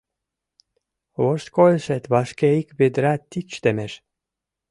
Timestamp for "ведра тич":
2.79-3.49